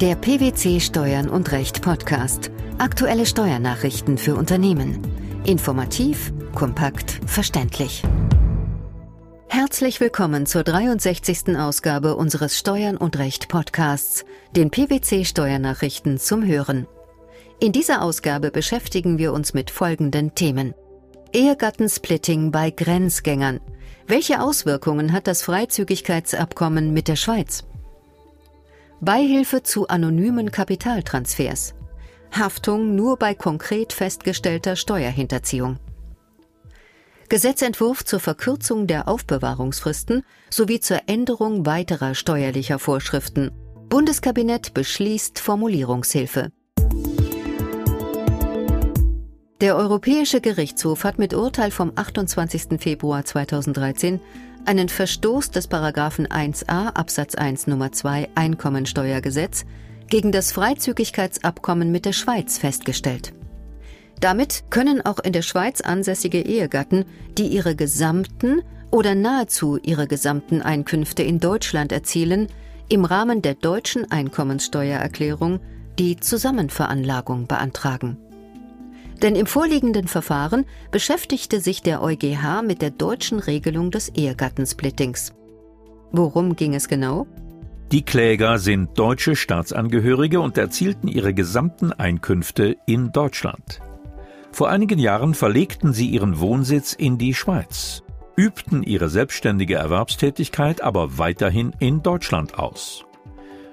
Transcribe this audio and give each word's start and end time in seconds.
Der 0.00 0.14
PwC 0.14 0.80
Steuern 0.80 1.28
und 1.28 1.52
Recht 1.52 1.82
Podcast. 1.82 2.50
Aktuelle 2.78 3.26
Steuernachrichten 3.26 4.16
für 4.16 4.34
Unternehmen. 4.34 4.98
Informativ, 5.44 6.32
kompakt, 6.54 7.20
verständlich. 7.26 8.02
Herzlich 9.50 10.00
willkommen 10.00 10.46
zur 10.46 10.64
63. 10.64 11.54
Ausgabe 11.58 12.16
unseres 12.16 12.58
Steuern 12.58 12.96
und 12.96 13.18
Recht 13.18 13.48
Podcasts, 13.48 14.24
den 14.56 14.70
PwC 14.70 15.26
Steuernachrichten 15.26 16.16
zum 16.16 16.46
Hören. 16.46 16.86
In 17.60 17.72
dieser 17.72 18.00
Ausgabe 18.00 18.50
beschäftigen 18.50 19.18
wir 19.18 19.34
uns 19.34 19.52
mit 19.52 19.70
folgenden 19.70 20.34
Themen. 20.34 20.72
Ehegattensplitting 21.34 22.52
bei 22.52 22.70
Grenzgängern. 22.70 23.60
Welche 24.06 24.40
Auswirkungen 24.40 25.12
hat 25.12 25.26
das 25.26 25.42
Freizügigkeitsabkommen 25.42 26.94
mit 26.94 27.06
der 27.06 27.16
Schweiz? 27.16 27.64
Beihilfe 29.02 29.62
zu 29.62 29.88
anonymen 29.88 30.50
Kapitaltransfers. 30.50 31.72
Haftung 32.32 32.94
nur 32.94 33.16
bei 33.16 33.34
konkret 33.34 33.94
festgestellter 33.94 34.76
Steuerhinterziehung. 34.76 35.78
Gesetzentwurf 37.30 38.04
zur 38.04 38.20
Verkürzung 38.20 38.86
der 38.86 39.08
Aufbewahrungsfristen 39.08 40.22
sowie 40.50 40.80
zur 40.80 40.98
Änderung 41.06 41.64
weiterer 41.64 42.14
steuerlicher 42.14 42.78
Vorschriften. 42.78 43.52
Bundeskabinett 43.88 44.74
beschließt 44.74 45.38
Formulierungshilfe. 45.38 46.52
Der 49.60 49.76
Europäische 49.76 50.40
Gerichtshof 50.40 51.04
hat 51.04 51.18
mit 51.18 51.34
Urteil 51.34 51.70
vom 51.70 51.92
28. 51.94 52.80
Februar 52.80 53.26
2013 53.26 54.18
einen 54.64 54.88
Verstoß 54.88 55.50
des 55.50 55.68
Paragraphen 55.68 56.26
1a 56.26 56.94
Absatz 56.94 57.34
1 57.34 57.66
Nummer 57.66 57.92
2 57.92 58.30
Einkommensteuergesetz 58.34 59.66
gegen 60.08 60.32
das 60.32 60.52
Freizügigkeitsabkommen 60.52 61.92
mit 61.92 62.06
der 62.06 62.14
Schweiz 62.14 62.56
festgestellt. 62.56 63.34
Damit 64.20 64.64
können 64.70 65.04
auch 65.04 65.18
in 65.18 65.34
der 65.34 65.42
Schweiz 65.42 65.82
ansässige 65.82 66.40
Ehegatten, 66.40 67.04
die 67.36 67.48
ihre 67.48 67.76
gesamten 67.76 68.62
oder 68.90 69.14
nahezu 69.14 69.76
ihre 69.76 70.06
gesamten 70.06 70.62
Einkünfte 70.62 71.22
in 71.22 71.38
Deutschland 71.38 71.92
erzielen, 71.92 72.46
im 72.88 73.04
Rahmen 73.04 73.42
der 73.42 73.56
deutschen 73.56 74.10
Einkommenssteuererklärung 74.10 75.60
die 75.98 76.16
Zusammenveranlagung 76.16 77.46
beantragen. 77.46 78.16
Denn 79.22 79.36
im 79.36 79.46
vorliegenden 79.46 80.08
Verfahren 80.08 80.64
beschäftigte 80.90 81.60
sich 81.60 81.82
der 81.82 82.02
EuGH 82.02 82.62
mit 82.64 82.80
der 82.80 82.90
deutschen 82.90 83.38
Regelung 83.38 83.90
des 83.90 84.08
Ehegattensplittings. 84.08 85.34
Worum 86.12 86.56
ging 86.56 86.74
es 86.74 86.88
genau? 86.88 87.26
Die 87.92 88.02
Kläger 88.02 88.58
sind 88.58 88.98
deutsche 88.98 89.36
Staatsangehörige 89.36 90.40
und 90.40 90.56
erzielten 90.56 91.08
ihre 91.08 91.34
gesamten 91.34 91.92
Einkünfte 91.92 92.76
in 92.86 93.12
Deutschland. 93.12 93.80
Vor 94.52 94.68
einigen 94.68 94.98
Jahren 94.98 95.34
verlegten 95.34 95.92
sie 95.92 96.08
ihren 96.08 96.40
Wohnsitz 96.40 96.92
in 96.92 97.18
die 97.18 97.34
Schweiz, 97.34 98.02
übten 98.36 98.82
ihre 98.82 99.08
selbstständige 99.08 99.74
Erwerbstätigkeit 99.74 100.82
aber 100.82 101.18
weiterhin 101.18 101.72
in 101.78 102.02
Deutschland 102.02 102.58
aus. 102.58 103.04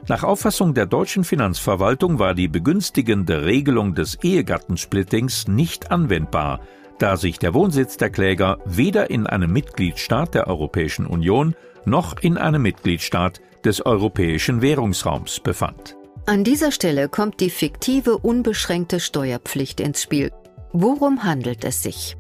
Nach 0.08 0.24
Auffassung 0.24 0.74
der 0.74 0.86
deutschen 0.86 1.24
Finanzverwaltung 1.24 2.20
war 2.20 2.34
die 2.34 2.48
begünstigende 2.48 3.46
Regelung 3.46 3.94
des 3.96 4.16
Ehegattensplittings 4.24 5.48
nicht 5.48 5.92
anwendbar, 5.92 6.62
da 7.00 7.18
sich 7.18 7.40
der 7.40 7.54
Wohnsitz 7.54 7.98
der 7.98 8.10
Kläger 8.10 8.60
weder 8.66 9.10
in 9.10 9.28
einem 9.28 9.52
Mitgliedstaat 9.52 10.34
der 10.34 10.48
Europäischen 10.48 11.06
Union 11.06 11.56
noch 11.86 12.18
in 12.22 12.38
einem 12.38 12.62
Mitgliedstaat 12.62 13.42
des 13.66 13.86
Europäischen 13.86 14.62
Währungsraums 14.62 15.40
befand. 15.40 15.96
An 16.26 16.44
dieser 16.44 16.72
Stelle 16.72 17.08
kommt 17.10 17.40
die 17.40 17.50
fiktive 17.50 18.18
unbeschränkte 18.18 19.00
Steuerpflicht 19.00 19.80
ins 19.80 20.04
Spiel. 20.04 20.32
Worum 20.74 21.24
handelt 21.24 21.64
es 21.64 21.84
sich? 21.84 22.18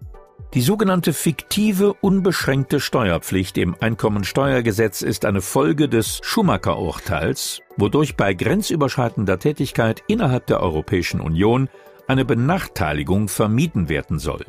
Die 0.53 0.62
sogenannte 0.62 1.12
fiktive 1.12 1.94
unbeschränkte 1.94 2.80
Steuerpflicht 2.80 3.58
im 3.58 3.75
Einkommensteuergesetz 3.80 5.02
ist 5.02 5.25
eine 5.25 5.41
Folge 5.41 5.90
des 5.90 6.19
Schumacher-Urteils, 6.24 7.62
wodurch 7.75 8.16
bei 8.16 8.34
grenzüberschreitender 8.34 9.40
Tätigkeit 9.40 10.03
innerhalb 10.07 10.47
der 10.47 10.62
Europäischen 10.62 11.19
Union 11.19 11.68
eine 12.07 12.24
Benachteiligung 12.24 13.28
vermieden 13.28 13.90
werden 13.90 14.19
soll. 14.19 14.46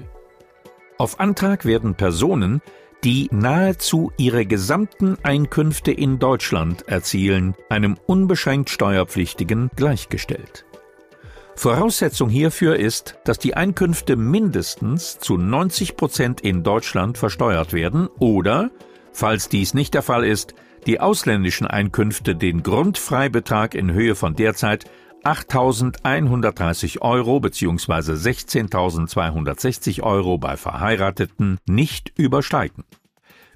Auf 0.99 1.19
Antrag 1.19 1.65
werden 1.65 1.97
Personen, 1.97 2.63
die 3.05 3.29
nahezu 3.33 4.13
ihre 4.17 4.47
gesamten 4.47 5.17
Einkünfte 5.23 5.93
in 5.93 6.19
Deutschland 6.19 6.87
erzielen, 6.89 7.55
einem 7.69 7.97
unbeschränkt 8.07 8.71
Steuerpflichtigen 8.71 9.71
gleichgestellt. 9.77 10.65
Voraussetzung 11.59 12.29
hierfür 12.29 12.77
ist, 12.77 13.19
dass 13.25 13.41
die 13.41 13.57
Einkünfte 13.57 14.15
mindestens 14.15 15.19
zu 15.19 15.37
90 15.37 15.97
Prozent 15.97 16.41
in 16.41 16.63
Deutschland 16.63 17.19
versteuert 17.19 17.73
werden 17.73 18.09
oder, 18.21 18.71
falls 19.13 19.49
dies 19.49 19.75
nicht 19.75 19.93
der 19.95 20.03
Fall 20.03 20.25
ist, 20.25 20.55
die 20.87 21.01
ausländischen 21.01 21.67
Einkünfte 21.67 22.37
den 22.37 22.63
Grundfreibetrag 22.63 23.75
in 23.75 23.93
Höhe 23.93 24.15
von 24.15 24.37
derzeit 24.37 24.85
8.130 25.25 27.01
Euro 27.01 27.41
bzw. 27.41 28.13
16.260 28.13 30.05
Euro 30.05 30.39
bei 30.39 30.57
Verheirateten 30.57 31.59
nicht 31.67 32.13
übersteigen. 32.17 32.85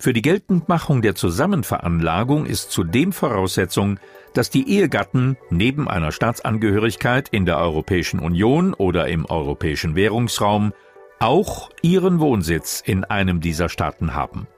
Für 0.02 0.12
die 0.12 0.22
Geltendmachung 0.22 1.00
der 1.00 1.14
Zusammenveranlagung 1.14 2.44
ist 2.44 2.72
zudem 2.72 3.12
Voraussetzung, 3.12 4.00
dass 4.34 4.50
die 4.50 4.68
Ehegatten 4.68 5.36
neben 5.48 5.86
einer 5.86 6.10
Staatsangehörigkeit 6.10 7.28
in 7.28 7.46
der 7.46 7.58
Europäischen 7.58 8.18
Union 8.18 8.74
oder 8.74 9.06
im 9.06 9.26
Europäischen 9.26 9.94
Währungsraum 9.94 10.72
auch 11.20 11.70
ihren 11.82 12.18
Wohnsitz 12.18 12.82
in 12.84 13.04
einem 13.04 13.40
dieser 13.40 13.68
Staaten 13.68 14.12
haben. 14.12 14.48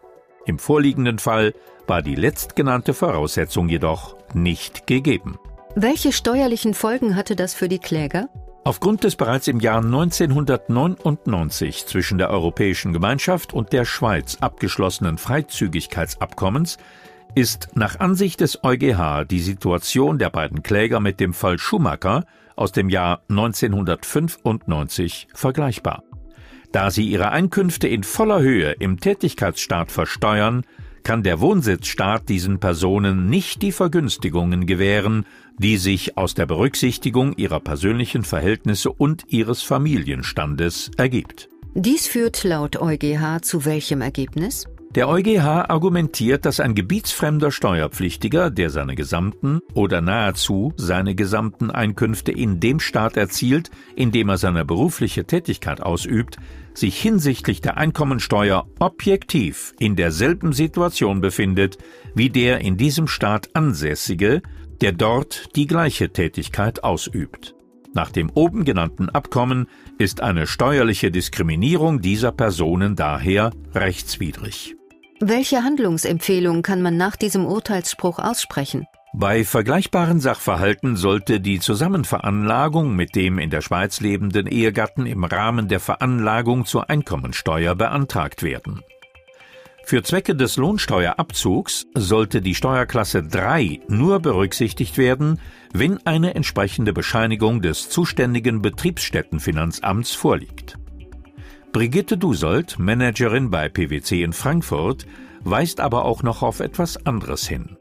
Im 0.47 0.59
vorliegenden 0.59 1.19
Fall 1.19 1.53
war 1.87 2.01
die 2.01 2.15
letztgenannte 2.15 2.95
Voraussetzung 2.95 3.69
jedoch 3.69 4.17
nicht 4.33 4.87
gegeben. 4.87 5.39
Welche 5.77 6.13
steuerlichen 6.13 6.73
Folgen 6.73 7.17
hatte 7.17 7.37
das 7.37 7.53
für 7.53 7.69
die 7.69 7.81
Kläger? 7.81 8.31
Aufgrund 8.67 9.05
des 9.05 9.17
bereits 9.17 9.47
im 9.47 9.61
Jahr 9.61 9.85
1999 9.85 11.85
zwischen 11.85 12.17
der 12.17 12.31
Europäischen 12.31 12.95
Gemeinschaft 12.95 13.53
und 13.53 13.75
der 13.75 13.85
Schweiz 13.85 14.39
abgeschlossenen 14.41 15.19
Freizügigkeitsabkommens 15.19 16.79
ist 17.35 17.69
nach 17.75 18.01
Ansicht 18.01 18.41
des 18.41 18.65
EuGH 18.65 19.27
die 19.29 19.41
Situation 19.41 20.19
der 20.19 20.31
beiden 20.31 20.63
Kläger 20.63 20.99
mit 20.99 21.21
dem 21.21 21.35
Fall 21.35 21.59
Schumacher 21.59 22.25
aus 22.57 22.73
dem 22.73 22.89
Jahr 22.89 23.21
1995 23.29 25.29
vergleichbar. 25.35 26.03
Da 26.73 26.91
sie 26.91 27.07
ihre 27.07 27.33
Einkünfte 27.33 27.87
in 27.87 28.03
voller 28.03 28.41
Höhe 28.41 28.73
im 28.73 28.99
Tätigkeitsstaat 28.99 29.93
versteuern, 29.93 30.65
kann 31.05 31.23
der 31.23 31.41
Wohnsitzstaat 31.41 32.29
diesen 32.29 32.59
Personen 32.59 33.29
nicht 33.29 33.63
die 33.63 33.73
Vergünstigungen 33.73 34.67
gewähren, 34.67 35.27
die 35.59 35.77
sich 35.77 36.17
aus 36.17 36.35
der 36.35 36.47
Berücksichtigung 36.47 37.35
ihrer 37.37 37.61
persönlichen 37.61 38.25
Verhältnisse 38.25 38.91
und 38.91 39.25
ihres 39.29 39.63
Familienstandes 39.63 40.91
ergibt. 40.97 41.49
Dies 41.75 42.07
führt 42.07 42.43
laut 42.45 42.81
EuGH 42.81 43.43
zu 43.43 43.65
welchem 43.65 44.01
Ergebnis? 44.01 44.67
Der 44.95 45.09
EuGH 45.09 45.71
argumentiert, 45.71 46.47
dass 46.47 46.61
ein 46.61 46.77
gebietsfremder 46.77 47.51
Steuerpflichtiger, 47.51 48.49
der 48.51 48.71
seine 48.71 48.95
gesamten 48.95 49.59
oder 49.75 50.01
nahezu 50.01 50.73
seine 50.77 51.17
gesamten 51.17 51.73
Einkünfte 51.73 52.31
in 52.31 52.61
dem 52.61 52.79
Staat 52.79 53.17
erzielt, 53.17 53.73
in 53.97 54.13
dem 54.13 54.29
er 54.29 54.39
seine 54.39 54.65
berufliche 54.65 55.25
Tätigkeit 55.25 55.83
ausübt, 55.83 56.37
sich 56.75 56.97
hinsichtlich 56.97 57.61
der 57.61 57.77
Einkommensteuer 57.77 58.69
objektiv 58.79 59.73
in 59.81 59.97
derselben 59.97 60.53
Situation 60.53 61.21
befindet 61.21 61.77
wie 62.15 62.31
der 62.31 62.61
in 62.61 62.77
diesem 62.77 63.09
Staat 63.09 63.51
Ansässige, 63.55 64.43
der 64.81 64.93
dort 64.93 65.57
die 65.57 65.67
gleiche 65.67 66.13
Tätigkeit 66.13 66.85
ausübt. 66.85 67.57
Nach 67.95 68.13
dem 68.13 68.31
oben 68.31 68.65
genannten 68.65 69.09
Abkommen 69.09 69.67
ist 69.99 70.21
eine 70.21 70.47
steuerliche 70.47 71.11
Diskriminierung 71.11 72.01
dieser 72.01 72.31
Personen 72.31 72.95
daher 72.95 73.51
rechtswidrig. 73.75 74.77
Welche 75.21 75.63
Handlungsempfehlung 75.63 76.63
kann 76.63 76.83
man 76.83 76.97
nach 76.97 77.15
diesem 77.15 77.47
Urteilsspruch 77.47 78.19
aussprechen? 78.19 78.87
Bei 79.17 79.45
vergleichbaren 79.45 80.19
Sachverhalten 80.19 80.97
sollte 80.97 81.39
die 81.39 81.61
Zusammenveranlagung 81.61 82.97
mit 82.97 83.15
dem 83.15 83.39
in 83.39 83.49
der 83.49 83.61
Schweiz 83.61 84.01
lebenden 84.01 84.49
Ehegatten 84.49 85.07
im 85.07 85.23
Rahmen 85.23 85.69
der 85.69 85.79
Veranlagung 85.79 86.67
zur 86.67 86.91
Einkommensteuer 86.91 87.77
beantragt 87.77 88.43
werden. 88.43 88.83
Für 89.85 90.03
Zwecke 90.03 90.35
des 90.35 90.57
Lohnsteuerabzugs 90.57 91.87
sollte 91.95 92.43
die 92.43 92.57
Steuerklasse 92.57 93.23
3 93.23 93.83
nur 93.87 94.19
berücksichtigt 94.19 94.99
werden, 94.99 95.39
wenn 95.73 96.05
eine 96.07 96.35
entsprechende 96.35 96.93
Bescheinigung 96.93 97.63
des 97.63 97.89
zuständigen 97.89 98.63
Betriebsstättenfinanzamts 98.63 100.13
vorliegt. 100.13 100.77
Brigitte 101.75 102.17
Dusold, 102.17 102.79
Managerin 102.79 103.51
bei 103.51 103.69
PwC 103.69 104.23
in 104.23 104.33
Frankfurt, 104.33 105.07
weist 105.43 105.81
aber 105.81 106.05
auch 106.05 106.23
noch 106.23 106.45
auf 106.45 106.61
etwas 106.61 107.05
anderes 107.05 107.49
hin. 107.49 107.77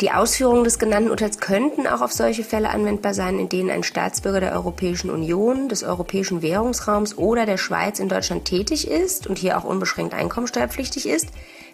Die 0.00 0.10
Ausführungen 0.10 0.64
des 0.64 0.78
genannten 0.78 1.10
Urteils 1.10 1.40
könnten 1.40 1.86
auch 1.86 2.00
auf 2.00 2.10
solche 2.10 2.42
Fälle 2.42 2.70
anwendbar 2.70 3.12
sein, 3.12 3.38
in 3.38 3.50
denen 3.50 3.68
ein 3.68 3.82
Staatsbürger 3.82 4.40
der 4.40 4.54
Europäischen 4.54 5.10
Union, 5.10 5.68
des 5.68 5.82
Europäischen 5.82 6.40
Währungsraums 6.40 7.18
oder 7.18 7.44
der 7.44 7.58
Schweiz 7.58 7.98
in 7.98 8.08
Deutschland 8.08 8.46
tätig 8.46 8.88
ist 8.88 9.26
und 9.26 9.36
hier 9.36 9.58
auch 9.58 9.64
unbeschränkt 9.64 10.14
einkommensteuerpflichtig 10.14 11.06
ist, 11.06 11.28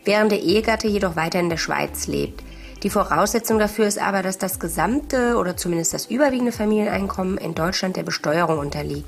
während 0.05 0.33
der 0.33 0.43
Ehegatte 0.43 0.89
jedoch 0.89 1.15
weiter 1.15 1.39
in 1.39 1.51
der 1.51 1.57
Schweiz 1.57 2.09
lebt. 2.09 2.43
Die 2.83 2.91
Voraussetzung 2.91 3.61
dafür 3.61 3.87
ist 3.87 4.03
aber, 4.03 4.25
dass 4.25 4.39
das 4.39 4.59
gesamte 4.59 5.37
oder 5.37 5.57
zumindest 5.57 5.95
das 5.95 6.07
überwiegende 6.07 6.51
Familieneinkommen 6.51 7.39
in 7.39 7.55
Deutschland 7.55 7.97
der 7.97 8.03
Besteuerung 8.03 8.59
unterliegt. 8.59 9.07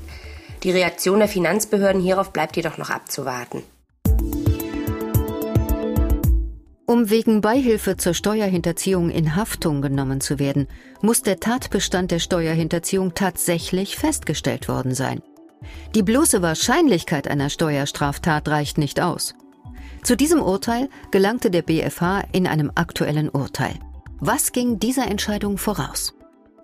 Die 0.63 0.71
Reaktion 0.71 1.19
der 1.19 1.29
Finanzbehörden 1.29 2.01
hierauf 2.01 2.33
bleibt 2.33 2.57
jedoch 2.57 2.79
noch 2.79 2.91
abzuwarten. 2.91 3.63
Um 6.87 7.11
wegen 7.11 7.41
Beihilfe 7.41 7.97
zur 7.97 8.13
Steuerhinterziehung 8.13 9.11
in 9.11 9.35
Haftung 9.35 9.83
genommen 9.83 10.21
zu 10.21 10.39
werden, 10.39 10.69
muss 11.01 11.23
der 11.23 11.41
Tatbestand 11.41 12.11
der 12.11 12.19
Steuerhinterziehung 12.19 13.15
tatsächlich 13.15 13.97
festgestellt 13.97 14.69
worden 14.69 14.95
sein. 14.95 15.23
Die 15.95 16.03
bloße 16.03 16.43
Wahrscheinlichkeit 16.43 17.29
einer 17.29 17.49
Steuerstraftat 17.49 18.47
reicht 18.49 18.79
nicht 18.79 19.01
aus. 19.01 19.35
Zu 20.03 20.17
diesem 20.17 20.43
Urteil 20.43 20.89
gelangte 21.11 21.51
der 21.51 21.63
BFH 21.63 22.25
in 22.33 22.47
einem 22.47 22.71
aktuellen 22.75 23.29
Urteil. 23.29 23.75
Was 24.21 24.53
ging 24.53 24.79
dieser 24.79 25.07
Entscheidung 25.07 25.59
voraus? 25.59 26.13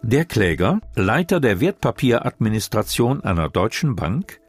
Der 0.02 0.24
Kläger, 0.24 0.80
Leiter 0.94 1.40
der 1.40 1.60
Wertpapieradministration 1.60 3.22
einer 3.24 3.48
deutschen 3.48 3.96
Bank, 3.96 4.40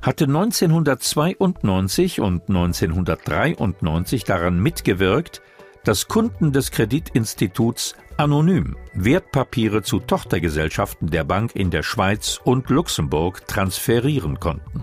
hatte 0.00 0.24
1992 0.24 2.20
und 2.20 2.48
1993 2.48 4.24
daran 4.24 4.58
mitgewirkt, 4.60 5.42
dass 5.84 6.08
Kunden 6.08 6.52
des 6.52 6.70
Kreditinstituts 6.70 7.96
anonym 8.16 8.76
Wertpapiere 8.94 9.82
zu 9.82 10.00
Tochtergesellschaften 10.00 11.10
der 11.10 11.24
Bank 11.24 11.54
in 11.54 11.70
der 11.70 11.82
Schweiz 11.82 12.40
und 12.42 12.70
Luxemburg 12.70 13.46
transferieren 13.46 14.40
konnten. 14.40 14.82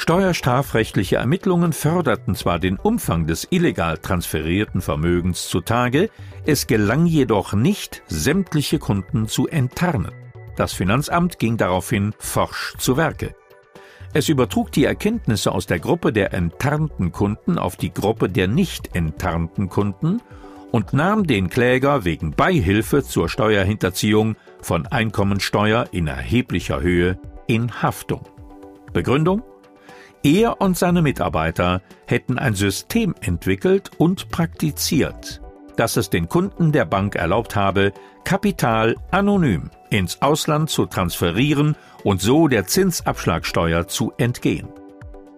Steuerstrafrechtliche 0.00 1.16
Ermittlungen 1.16 1.74
förderten 1.74 2.34
zwar 2.34 2.58
den 2.58 2.78
Umfang 2.78 3.26
des 3.26 3.46
illegal 3.50 3.98
transferierten 3.98 4.80
Vermögens 4.80 5.46
zutage, 5.46 6.08
es 6.46 6.66
gelang 6.66 7.04
jedoch 7.04 7.52
nicht, 7.52 8.02
sämtliche 8.08 8.78
Kunden 8.78 9.28
zu 9.28 9.46
enttarnen. 9.46 10.12
Das 10.56 10.72
Finanzamt 10.72 11.38
ging 11.38 11.58
daraufhin 11.58 12.14
forsch 12.18 12.74
zu 12.78 12.96
Werke. 12.96 13.34
Es 14.14 14.30
übertrug 14.30 14.72
die 14.72 14.86
Erkenntnisse 14.86 15.52
aus 15.52 15.66
der 15.66 15.80
Gruppe 15.80 16.14
der 16.14 16.32
enttarnten 16.32 17.12
Kunden 17.12 17.58
auf 17.58 17.76
die 17.76 17.92
Gruppe 17.92 18.30
der 18.30 18.48
nicht 18.48 18.96
enttarnten 18.96 19.68
Kunden 19.68 20.22
und 20.70 20.94
nahm 20.94 21.26
den 21.26 21.50
Kläger 21.50 22.06
wegen 22.06 22.30
Beihilfe 22.30 23.04
zur 23.04 23.28
Steuerhinterziehung 23.28 24.36
von 24.62 24.86
Einkommensteuer 24.86 25.88
in 25.92 26.06
erheblicher 26.06 26.80
Höhe 26.80 27.18
in 27.46 27.82
Haftung. 27.82 28.26
Begründung? 28.94 29.42
Er 30.22 30.60
und 30.60 30.76
seine 30.76 31.00
Mitarbeiter 31.00 31.80
hätten 32.06 32.38
ein 32.38 32.54
System 32.54 33.14
entwickelt 33.20 33.90
und 33.96 34.28
praktiziert, 34.28 35.40
das 35.76 35.96
es 35.96 36.10
den 36.10 36.28
Kunden 36.28 36.72
der 36.72 36.84
Bank 36.84 37.14
erlaubt 37.14 37.56
habe, 37.56 37.92
Kapital 38.24 38.96
anonym 39.10 39.70
ins 39.88 40.20
Ausland 40.20 40.68
zu 40.68 40.84
transferieren 40.84 41.74
und 42.04 42.20
so 42.20 42.48
der 42.48 42.66
Zinsabschlagsteuer 42.66 43.88
zu 43.88 44.12
entgehen. 44.18 44.68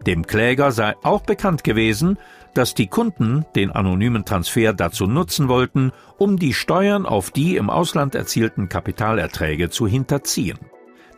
Dem 0.05 0.26
Kläger 0.26 0.73
sei 0.73 0.94
auch 1.05 1.23
bekannt 1.23 1.62
gewesen, 1.62 2.19
dass 2.55 2.75
die 2.75 2.88
Kunden 2.88 3.46
den 3.55 3.70
anonymen 3.70 4.25
Transfer 4.25 4.73
dazu 4.73 5.06
nutzen 5.06 5.49
wollten, 5.49 5.93
um 6.19 6.38
die 6.38 6.55
Steuern 6.55 7.06
auf 7.06 7.31
die 7.31 7.56
im 7.56 7.70
Ausland 7.70 8.17
erzielten 8.17 8.69
Kapitalerträge 8.69 9.70
zu 9.70 9.87
hinterziehen. 9.87 10.58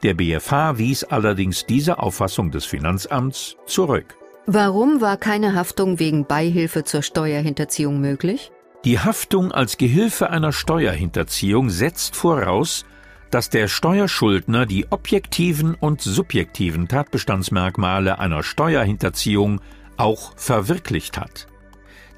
Der 0.04 0.12
BFH 0.12 0.76
wies 0.76 1.02
allerdings 1.02 1.64
diese 1.64 1.98
Auffassung 1.98 2.50
des 2.50 2.66
Finanzamts 2.66 3.56
zurück. 3.64 4.18
Warum 4.46 5.00
war 5.00 5.16
keine 5.16 5.54
Haftung 5.54 5.98
wegen 5.98 6.26
Beihilfe 6.26 6.84
zur 6.84 7.00
Steuerhinterziehung 7.00 8.02
möglich? 8.02 8.52
Die 8.84 8.98
Haftung 8.98 9.50
als 9.50 9.78
Gehilfe 9.78 10.28
einer 10.28 10.52
Steuerhinterziehung 10.52 11.70
setzt 11.70 12.16
voraus, 12.16 12.84
dass 13.30 13.48
der 13.48 13.66
Steuerschuldner 13.66 14.66
die 14.66 14.92
objektiven 14.92 15.74
und 15.74 16.02
subjektiven 16.02 16.86
Tatbestandsmerkmale 16.86 18.18
einer 18.18 18.42
Steuerhinterziehung 18.42 19.62
auch 19.96 20.36
verwirklicht 20.36 21.16
hat. 21.16 21.46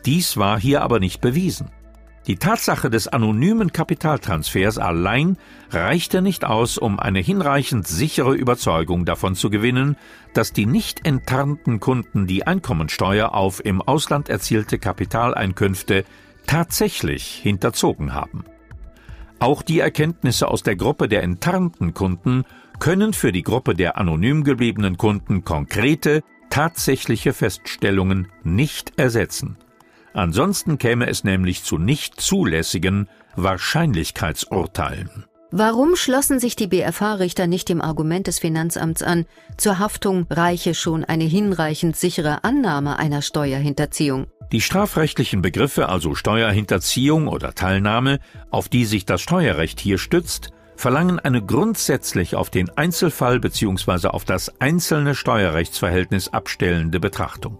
Dies 0.05 0.37
war 0.37 0.59
hier 0.59 0.83
aber 0.83 0.99
nicht 0.99 1.21
bewiesen. 1.21 1.71
Die 2.27 2.37
Tatsache 2.37 2.91
des 2.91 3.07
anonymen 3.07 3.73
Kapitaltransfers 3.73 4.79
allein 4.79 5.37
reichte 5.71 6.23
nicht 6.23 6.45
aus, 6.45 6.77
um 6.77 6.99
eine 6.99 7.21
hinreichend 7.21 7.87
sichere 7.87 8.35
Überzeugung 8.35 9.05
davon 9.05 9.37
zu 9.37 9.49
gewinnen, 9.49 9.97
dass 10.35 10.53
die 10.53 10.67
nicht 10.67 11.07
enttarnten 11.07 11.79
Kunden 11.79 12.27
die 12.27 12.45
Einkommensteuer 12.45 13.33
auf 13.33 13.65
im 13.65 13.81
Ausland 13.81 14.29
erzielte 14.29 14.81
Kapitaleinkünfte 14.81 16.05
tatsächlich 16.49 17.27
hinterzogen 17.27 18.13
haben. 18.13 18.45
Auch 19.39 19.63
die 19.63 19.79
Erkenntnisse 19.79 20.49
aus 20.49 20.65
der 20.65 20.75
Gruppe 20.75 21.07
der 21.07 21.23
enttarnten 21.23 21.95
Kunden 21.95 22.45
können 22.81 23.13
für 23.13 23.31
die 23.31 23.43
Gruppe 23.43 23.75
der 23.75 23.99
anonym 23.99 24.43
gebliebenen 24.43 24.97
Kunden 24.97 25.45
konkrete, 25.45 26.25
tatsächliche 26.51 27.33
Feststellungen 27.33 28.29
nicht 28.43 28.99
ersetzen. 28.99 29.57
Ansonsten 30.17 30.79
käme 30.79 31.09
es 31.09 31.25
nämlich 31.25 31.63
zu 31.63 31.77
nicht 31.77 32.19
zulässigen 32.19 33.11
Wahrscheinlichkeitsurteilen. 33.37 35.27
Warum 35.51 35.95
schlossen 35.95 36.41
sich 36.41 36.57
die 36.57 36.69
BFH-Richter 36.69 37.47
nicht 37.47 37.69
dem 37.69 37.83
Argument 37.83 38.27
des 38.27 38.39
Finanzamts 38.39 39.03
an, 39.03 39.27
zur 39.59 39.79
Haftung 39.79 40.27
reiche 40.31 40.73
schon 40.73 41.05
eine 41.05 41.25
hinreichend 41.25 41.97
sichere 41.97 42.45
Annahme 42.45 42.99
einer 42.99 43.21
Steuerhinterziehung? 43.21 44.27
Die 44.53 44.63
strafrechtlichen 44.63 45.43
Begriffe, 45.43 45.91
also 45.91 46.15
Steuerhinterziehung 46.15 47.29
oder 47.29 47.55
Teilnahme, 47.55 48.19
auf 48.51 48.71
die 48.71 48.87
sich 48.87 49.05
das 49.05 49.21
Steuerrecht 49.21 49.81
hier 49.81 49.99
stützt, 49.99 50.51
verlangen 50.77 51.19
eine 51.19 51.45
grundsätzlich 51.45 52.37
auf 52.37 52.49
den 52.49 52.71
Einzelfall 52.71 53.39
bzw. 53.39 54.09
auf 54.09 54.25
das 54.25 54.61
einzelne 54.61 55.15
Steuerrechtsverhältnis 55.15 56.29
abstellende 56.29 57.01
Betrachtung. 57.01 57.59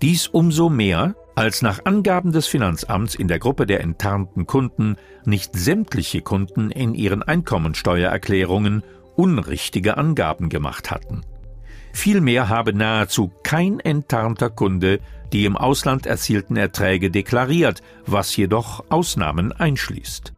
Dies 0.00 0.26
umso 0.26 0.68
mehr, 0.68 1.14
als 1.34 1.62
nach 1.62 1.84
Angaben 1.84 2.32
des 2.32 2.46
Finanzamts 2.46 3.14
in 3.14 3.28
der 3.28 3.38
Gruppe 3.38 3.66
der 3.66 3.80
enttarnten 3.80 4.46
Kunden 4.46 4.96
nicht 5.24 5.54
sämtliche 5.54 6.20
Kunden 6.20 6.70
in 6.70 6.94
ihren 6.94 7.22
Einkommensteuererklärungen 7.22 8.82
unrichtige 9.16 9.96
Angaben 9.96 10.48
gemacht 10.48 10.90
hatten. 10.90 11.22
Vielmehr 11.92 12.48
habe 12.48 12.72
nahezu 12.72 13.30
kein 13.42 13.80
enttarnter 13.80 14.50
Kunde 14.50 15.00
die 15.32 15.46
im 15.46 15.56
Ausland 15.56 16.06
erzielten 16.06 16.56
Erträge 16.56 17.10
deklariert, 17.10 17.82
was 18.06 18.36
jedoch 18.36 18.84
Ausnahmen 18.90 19.52
einschließt. 19.52 20.34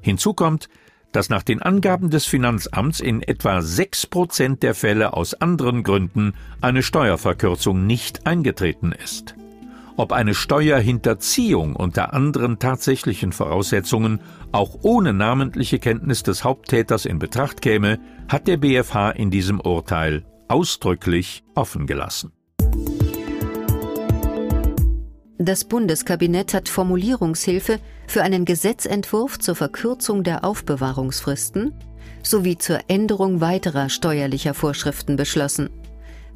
Hinzu 0.00 0.34
kommt, 0.34 0.68
dass 1.12 1.30
nach 1.30 1.42
den 1.42 1.62
Angaben 1.62 2.10
des 2.10 2.26
Finanzamts 2.26 3.00
in 3.00 3.22
etwa 3.22 3.62
sechs 3.62 4.06
Prozent 4.06 4.62
der 4.62 4.74
Fälle 4.74 5.14
aus 5.14 5.34
anderen 5.34 5.82
Gründen 5.82 6.34
eine 6.60 6.82
Steuerverkürzung 6.82 7.86
nicht 7.86 8.26
eingetreten 8.26 8.92
ist. 8.92 9.34
Ob 9.98 10.12
eine 10.12 10.34
Steuerhinterziehung 10.34 11.74
unter 11.74 12.12
anderen 12.12 12.58
tatsächlichen 12.58 13.32
Voraussetzungen 13.32 14.20
auch 14.52 14.78
ohne 14.82 15.14
namentliche 15.14 15.78
Kenntnis 15.78 16.22
des 16.22 16.44
Haupttäters 16.44 17.06
in 17.06 17.18
Betracht 17.18 17.62
käme, 17.62 17.98
hat 18.28 18.46
der 18.46 18.58
BfH 18.58 19.12
in 19.12 19.30
diesem 19.30 19.58
Urteil 19.58 20.26
ausdrücklich 20.48 21.44
offen 21.54 21.86
gelassen. 21.86 22.32
Das 25.38 25.64
Bundeskabinett 25.64 26.52
hat 26.54 26.68
Formulierungshilfe 26.68 27.78
für 28.06 28.22
einen 28.22 28.44
Gesetzentwurf 28.44 29.38
zur 29.38 29.54
Verkürzung 29.54 30.24
der 30.24 30.44
Aufbewahrungsfristen 30.44 31.72
sowie 32.22 32.58
zur 32.58 32.80
Änderung 32.88 33.40
weiterer 33.40 33.88
steuerlicher 33.88 34.52
Vorschriften 34.52 35.16
beschlossen. 35.16 35.70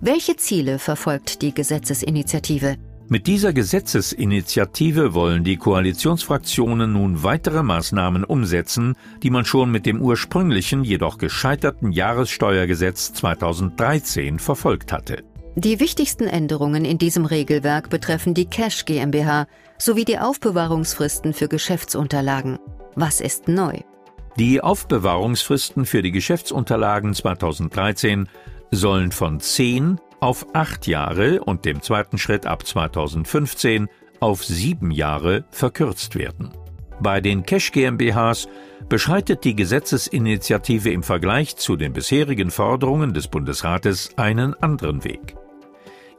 Welche 0.00 0.36
Ziele 0.36 0.78
verfolgt 0.78 1.42
die 1.42 1.52
Gesetzesinitiative? 1.52 2.76
Mit 3.12 3.26
dieser 3.26 3.52
Gesetzesinitiative 3.52 5.14
wollen 5.14 5.42
die 5.42 5.56
Koalitionsfraktionen 5.56 6.92
nun 6.92 7.24
weitere 7.24 7.64
Maßnahmen 7.64 8.22
umsetzen, 8.22 8.94
die 9.24 9.30
man 9.30 9.44
schon 9.44 9.72
mit 9.72 9.84
dem 9.84 10.00
ursprünglichen, 10.00 10.84
jedoch 10.84 11.18
gescheiterten 11.18 11.90
Jahressteuergesetz 11.90 13.12
2013 13.14 14.38
verfolgt 14.38 14.92
hatte. 14.92 15.24
Die 15.56 15.80
wichtigsten 15.80 16.28
Änderungen 16.28 16.84
in 16.84 16.98
diesem 16.98 17.24
Regelwerk 17.24 17.90
betreffen 17.90 18.32
die 18.32 18.46
Cash 18.46 18.84
GmbH 18.84 19.48
sowie 19.76 20.04
die 20.04 20.20
Aufbewahrungsfristen 20.20 21.34
für 21.34 21.48
Geschäftsunterlagen. 21.48 22.60
Was 22.94 23.20
ist 23.20 23.48
neu? 23.48 23.80
Die 24.38 24.60
Aufbewahrungsfristen 24.60 25.84
für 25.84 26.02
die 26.02 26.12
Geschäftsunterlagen 26.12 27.12
2013 27.12 28.28
sollen 28.70 29.10
von 29.10 29.40
10 29.40 29.98
auf 30.20 30.46
8 30.54 30.86
Jahre 30.86 31.42
und 31.42 31.64
dem 31.64 31.82
zweiten 31.82 32.18
Schritt 32.18 32.46
ab 32.46 32.66
2015 32.66 33.88
auf 34.20 34.44
7 34.44 34.90
Jahre 34.90 35.44
verkürzt 35.50 36.14
werden. 36.16 36.50
Bei 37.00 37.20
den 37.20 37.44
Cash 37.44 37.72
GmbHs 37.72 38.46
beschreitet 38.88 39.44
die 39.44 39.56
Gesetzesinitiative 39.56 40.90
im 40.90 41.02
Vergleich 41.02 41.56
zu 41.56 41.76
den 41.76 41.94
bisherigen 41.94 42.50
Forderungen 42.50 43.14
des 43.14 43.28
Bundesrates 43.28 44.10
einen 44.16 44.54
anderen 44.54 45.04
Weg. 45.04 45.36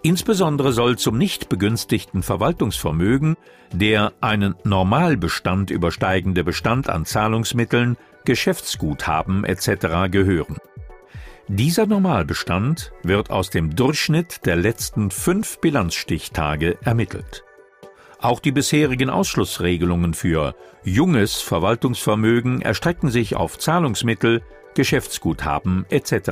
Insbesondere 0.03 0.71
soll 0.71 0.97
zum 0.97 1.17
nicht 1.17 1.49
begünstigten 1.49 2.23
Verwaltungsvermögen 2.23 3.35
der 3.71 4.13
einen 4.19 4.55
Normalbestand 4.63 5.69
übersteigende 5.69 6.43
Bestand 6.43 6.89
an 6.89 7.05
Zahlungsmitteln, 7.05 7.97
Geschäftsguthaben 8.25 9.43
etc. 9.45 10.09
gehören. 10.09 10.57
Dieser 11.47 11.85
Normalbestand 11.85 12.91
wird 13.03 13.29
aus 13.29 13.49
dem 13.49 13.75
Durchschnitt 13.75 14.45
der 14.45 14.55
letzten 14.55 15.11
fünf 15.11 15.59
Bilanzstichtage 15.59 16.77
ermittelt. 16.83 17.43
Auch 18.19 18.39
die 18.39 18.51
bisherigen 18.51 19.09
Ausschlussregelungen 19.09 20.13
für 20.13 20.55
junges 20.83 21.41
Verwaltungsvermögen 21.41 22.61
erstrecken 22.61 23.09
sich 23.09 23.35
auf 23.35 23.57
Zahlungsmittel, 23.57 24.43
Geschäftsguthaben 24.75 25.85
etc. 25.89 26.31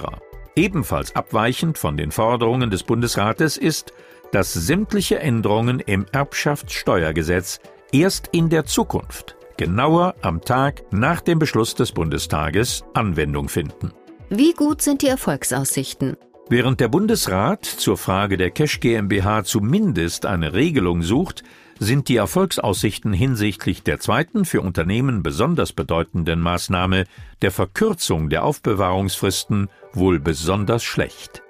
Ebenfalls 0.55 1.15
abweichend 1.15 1.77
von 1.77 1.97
den 1.97 2.11
Forderungen 2.11 2.69
des 2.69 2.83
Bundesrates 2.83 3.57
ist, 3.57 3.93
dass 4.31 4.53
sämtliche 4.53 5.19
Änderungen 5.19 5.79
im 5.79 6.05
Erbschaftssteuergesetz 6.11 7.59
erst 7.91 8.29
in 8.31 8.49
der 8.49 8.65
Zukunft, 8.65 9.35
genauer 9.57 10.15
am 10.21 10.41
Tag 10.41 10.83
nach 10.91 11.21
dem 11.21 11.39
Beschluss 11.39 11.73
des 11.73 11.91
Bundestages, 11.91 12.83
Anwendung 12.93 13.49
finden. 13.49 13.91
Wie 14.31 14.53
gut 14.53 14.83
sind 14.83 15.01
die 15.01 15.07
Erfolgsaussichten? 15.07 16.15
Während 16.49 16.79
der 16.79 16.87
Bundesrat 16.87 17.65
zur 17.65 17.97
Frage 17.97 18.37
der 18.37 18.51
Cash 18.51 18.79
GmbH 18.79 19.43
zumindest 19.43 20.27
eine 20.27 20.53
Regelung 20.53 21.01
sucht, 21.01 21.43
sind 21.79 22.09
die 22.09 22.17
Erfolgsaussichten 22.17 23.11
hinsichtlich 23.11 23.81
der 23.81 23.99
zweiten 23.99 24.45
für 24.45 24.61
Unternehmen 24.61 25.23
besonders 25.23 25.73
bedeutenden 25.73 26.41
Maßnahme 26.41 27.05
der 27.41 27.49
Verkürzung 27.49 28.29
der 28.29 28.43
Aufbewahrungsfristen 28.43 29.67
wohl 29.93 30.19
besonders 30.19 30.83
schlecht. 30.83 31.41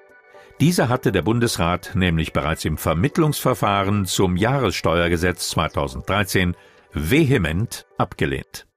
Diese 0.62 0.88
hatte 0.88 1.12
der 1.12 1.22
Bundesrat 1.22 1.92
nämlich 1.96 2.32
bereits 2.32 2.64
im 2.64 2.78
Vermittlungsverfahren 2.78 4.06
zum 4.06 4.38
Jahressteuergesetz 4.38 5.50
2013 5.50 6.56
vehement 6.94 7.88
abgelehnt. 7.98 8.69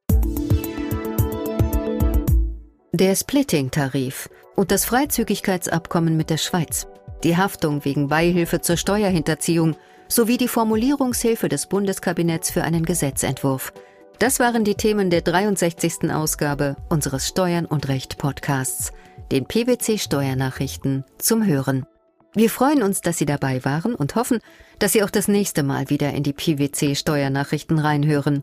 Der 2.95 3.17
Splitting-Tarif 3.17 4.29
und 4.55 4.71
das 4.71 4.85
Freizügigkeitsabkommen 4.85 6.15
mit 6.15 6.29
der 6.29 6.37
Schweiz, 6.37 6.87
die 7.25 7.39
Haftung 7.39 7.87
wegen 7.87 8.09
Beihilfe 8.09 8.61
zur 8.61 8.77
Steuerhinterziehung 8.77 9.77
sowie 10.09 10.37
die 10.37 10.47
Formulierungshilfe 10.47 11.49
des 11.49 11.69
Bundeskabinetts 11.69 12.51
für 12.51 12.65
einen 12.65 12.85
Gesetzentwurf. 12.85 13.73
Das 14.19 14.41
waren 14.41 14.63
die 14.65 14.75
Themen 14.75 15.09
der 15.09 15.23
63. 15.23 16.13
Ausgabe 16.13 16.77
unseres 16.91 17.27
Steuern 17.27 17.65
und 17.65 17.89
Recht 17.89 18.19
Podcasts, 18.19 18.93
den 19.31 19.47
PwC 19.47 19.97
Steuernachrichten 19.97 21.07
zum 21.17 21.47
Hören. 21.47 21.87
Wir 22.35 22.51
freuen 22.51 22.83
uns, 22.83 23.01
dass 23.01 23.17
Sie 23.17 23.27
dabei 23.27 23.65
waren 23.65 23.95
und 23.95 24.17
hoffen, 24.17 24.41
dass 24.79 24.93
Sie 24.93 25.03
auch 25.03 25.11
das 25.11 25.29
nächste 25.29 25.63
Mal 25.63 25.89
wieder 25.89 26.13
in 26.13 26.25
die 26.25 26.35
PwC 26.35 26.95
Steuernachrichten 26.95 27.79
reinhören. 27.79 28.43